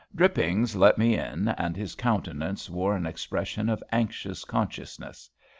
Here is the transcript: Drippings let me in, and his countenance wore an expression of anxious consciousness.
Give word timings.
Drippings 0.15 0.75
let 0.75 0.97
me 0.97 1.15
in, 1.15 1.49
and 1.49 1.75
his 1.77 1.93
countenance 1.93 2.71
wore 2.71 2.95
an 2.95 3.05
expression 3.05 3.69
of 3.69 3.83
anxious 3.91 4.43
consciousness. 4.45 5.29